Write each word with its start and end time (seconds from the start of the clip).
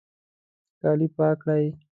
کالي 0.81 1.07
پاک 1.15 1.35
کړئ 1.45 1.67